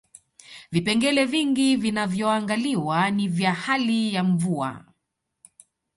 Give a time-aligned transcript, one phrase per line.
[0.71, 4.85] vipengele vingi vinavyoangaliwa ni vya hali ya mvua